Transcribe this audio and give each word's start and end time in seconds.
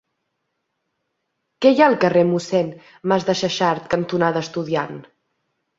Què 1.65 1.73
hi 1.73 1.77
ha 1.83 1.89
al 1.91 1.97
carrer 2.05 2.25
Mossèn 2.31 2.73
Masdexexart 3.13 3.87
cantonada 3.97 4.47
Estudiant? 4.49 5.03